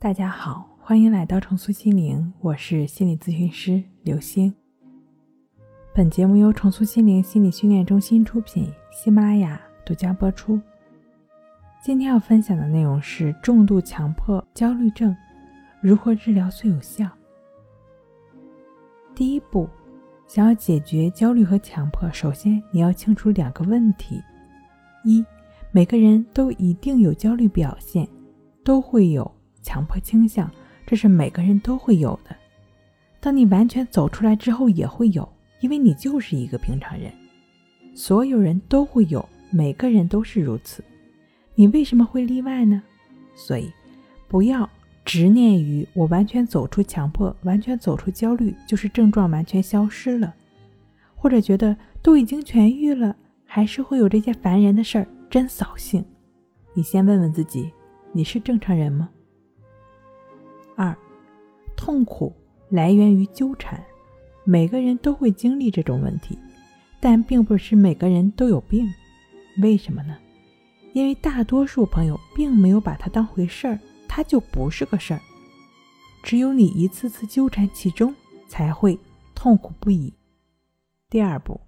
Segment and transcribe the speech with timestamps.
[0.00, 4.54] 大家好，欢迎来到重塑心灵，我是心理咨询师刘星。
[5.92, 10.60] 本节目由重塑心灵心理训练中心出品，喜马拉雅独家播出。
[11.82, 15.14] 今天要分享的内容是重度强迫焦虑症
[15.80, 17.10] 如何治疗最有效。
[19.16, 19.68] 第一步，
[20.28, 24.22] 想要解决焦虑和强迫，首先你要清楚两个问题：
[25.02, 25.26] 一，
[25.72, 28.08] 每个人都一定有焦虑表现，
[28.62, 29.28] 都会有。
[29.68, 30.50] 强迫倾向，
[30.86, 32.34] 这是每个人都会有的。
[33.20, 35.28] 当你完全走出来之后，也会有，
[35.60, 37.12] 因为你就是一个平常人，
[37.94, 40.82] 所有人都会有，每个人都是如此。
[41.54, 42.82] 你为什么会例外呢？
[43.36, 43.70] 所以，
[44.26, 44.66] 不要
[45.04, 50.34] 执念于我完全走出强迫，完全走出焦虑，就是症状完全消失了，
[51.14, 56.02] 或者觉得都已经痊愈了，还是会有这些烦人的事儿，真扫兴。
[56.72, 57.70] 你先问问自己，
[58.12, 59.10] 你是正常人吗？
[60.80, 60.96] 二，
[61.76, 62.32] 痛苦
[62.68, 63.84] 来源于纠缠，
[64.44, 66.38] 每个人都会经历这种问题，
[67.00, 68.86] 但并不是每个人都有病。
[69.60, 70.16] 为什么呢？
[70.92, 75.20] 因为大多数朋友并没有把它当回事儿，它就不是个事儿。
[76.22, 78.14] 只有你一次次纠缠其中，
[78.46, 78.96] 才会
[79.34, 80.14] 痛苦不已。
[81.10, 81.60] 第二步，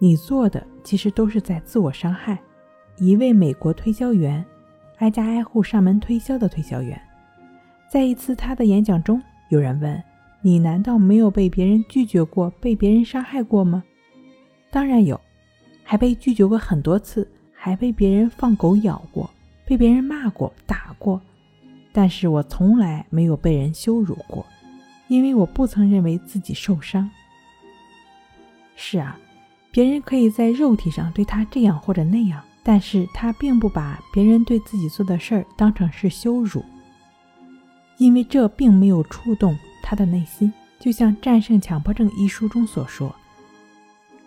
[0.00, 2.36] 你做的其实都是在自我伤害。
[2.96, 4.44] 一位美国推销员，
[4.96, 7.00] 挨家挨户上门推销的推销员。
[7.90, 10.02] 在一次他的演讲中，有人问
[10.42, 13.82] ：“你难道没有被别人拒绝过、被别人伤害过吗
[14.70, 15.18] ？”“当然有，
[15.82, 19.30] 还被拒绝过很多次，还被别人放狗咬过，
[19.64, 21.18] 被别人骂过、打过。
[21.90, 24.44] 但是我从来没有被人羞辱过，
[25.08, 27.10] 因为我不曾认为自己受伤。”
[28.76, 29.18] 是啊，
[29.70, 36.62] 别人可以在肉体上对他这样或者那样，但是他并不把别人对自己做的事儿当成是羞辱。
[37.98, 43.14] 因为这并没有触动他的内心，就像《战胜强迫症》一书中所说：“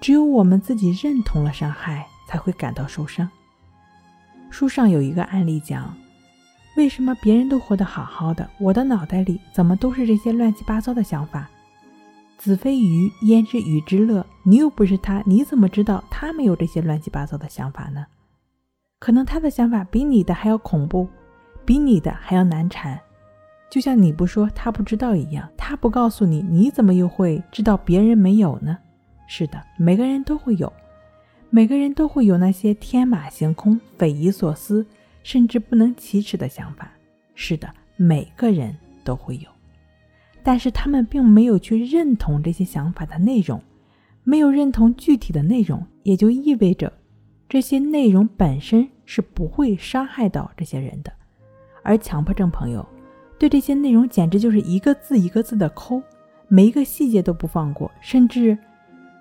[0.00, 3.28] 只有我们自己认同了伤害，才会感到受伤。”
[4.50, 5.96] 书上有一个案例讲
[6.76, 11.48] ：“为什么别人都活得好好的，我的脑袋里怎么都是这些乱七八糟的想法？”
[12.36, 14.26] 子非鱼，焉知鱼之乐？
[14.42, 18.06] 你又不是他，你怎么知道他没有这些乱七八糟的想法呢？
[18.98, 21.06] 可能他的想法比你的还要恐怖，
[21.64, 22.98] 比你的还要难缠。
[23.70, 28.76] 就像你不说他不知道一样，他不告诉你，你怎么又会知道别人没有呢？
[29.28, 30.72] 是的，每个人都会有，
[31.50, 34.84] 每个人都会有那些天马行空、匪夷所思，
[35.22, 36.90] 甚至不能启齿的想法。
[37.36, 39.48] 是的，每个人都会有，
[40.42, 43.62] 但是他们并没有去认同这些想法的内容，
[44.24, 46.92] 没有认同具体的内容，也就意味着
[47.48, 51.12] 这些内容本身是不会伤害到这些人的，
[51.84, 52.84] 而强迫症朋友。
[53.40, 56.02] 对这些内容简直就是一个字一个字的抠，
[56.46, 58.56] 每一个细节都不放过，甚至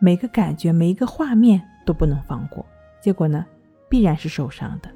[0.00, 2.66] 每个感觉、每一个画面都不能放过。
[3.00, 3.46] 结果呢，
[3.88, 4.90] 必然是受伤的，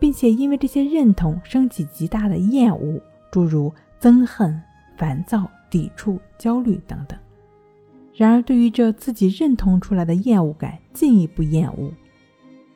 [0.00, 4.60] 并且因为这些认同升起极大的厌恶，诸如憎恨、
[4.96, 7.16] 烦躁、抵触、焦虑等等。
[8.12, 11.92] 然而，对于这自己认同出来的厌恶感，进一步厌恶，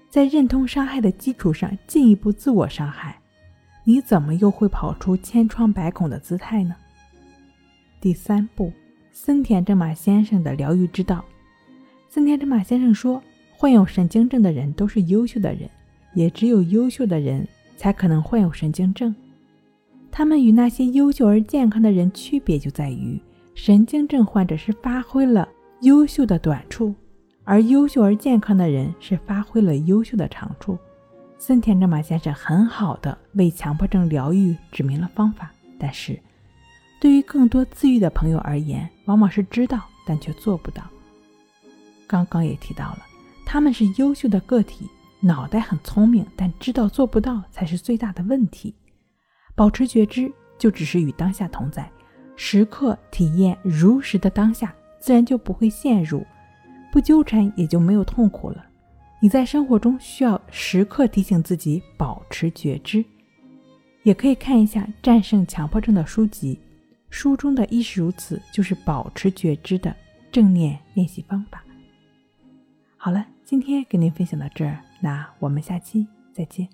[0.09, 3.19] 在认同伤害的基础上进一步自我伤害。
[3.84, 6.75] 你怎么又会跑出千疮百孔的姿态呢？
[8.00, 8.72] 第三步，
[9.12, 11.25] 森田正马先生的疗愈之道。
[12.09, 15.69] 森田正马先生说，患有神经症的人都是优秀的人，
[16.15, 19.15] 也只有优秀的人才可能患有神经症。
[20.10, 23.21] 他们与那些优秀而健康的人区别就在于，
[23.54, 25.48] 神经症患者是发挥了
[25.81, 26.94] 优秀的短处，
[27.44, 30.78] 而优秀而健康的人是发挥了优秀的长处。
[31.44, 36.16] 森田正马先生很好的为强迫症疗愈指明了方法，但是，
[37.00, 40.84] 对于更多自愈的朋友而言，往往是知道但却做不到。
[42.06, 42.98] 刚刚也提到了，
[43.44, 44.88] 他们是优秀的个体，
[45.19, 48.72] 脑袋很聪明，但知道做不到才是最大的问题。
[49.56, 51.91] 保持觉知，就只是与当下同在，
[52.36, 56.24] 时刻体验如实的当下，自然就不会陷入，
[56.92, 58.65] 不纠缠也就没有痛苦了。
[59.22, 63.04] 你在生活中需要时刻提醒自己保持觉知，
[64.03, 66.59] 也可以看一下《战胜强迫症》的书籍，
[67.09, 69.95] 书中的亦是如此，就是保持觉知的
[70.33, 71.63] 正念练习方法。
[72.97, 76.04] 好了，今天跟您分享到这儿，那我们下期
[76.34, 76.69] 再见。